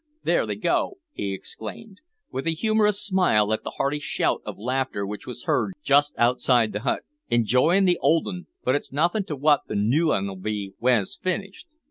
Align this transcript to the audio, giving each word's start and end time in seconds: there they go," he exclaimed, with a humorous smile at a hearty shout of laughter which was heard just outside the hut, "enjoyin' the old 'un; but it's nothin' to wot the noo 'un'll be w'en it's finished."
there 0.23 0.47
they 0.47 0.55
go," 0.55 0.97
he 1.11 1.31
exclaimed, 1.31 1.99
with 2.31 2.47
a 2.47 2.55
humorous 2.55 2.99
smile 3.05 3.53
at 3.53 3.59
a 3.63 3.69
hearty 3.69 3.99
shout 3.99 4.41
of 4.47 4.57
laughter 4.57 5.05
which 5.05 5.27
was 5.27 5.43
heard 5.43 5.73
just 5.83 6.15
outside 6.17 6.71
the 6.73 6.79
hut, 6.79 7.03
"enjoyin' 7.29 7.85
the 7.85 7.99
old 8.01 8.25
'un; 8.27 8.47
but 8.63 8.73
it's 8.73 8.91
nothin' 8.91 9.23
to 9.23 9.35
wot 9.35 9.67
the 9.67 9.75
noo 9.75 10.11
'un'll 10.11 10.35
be 10.35 10.73
w'en 10.79 11.01
it's 11.03 11.15
finished." 11.17 11.67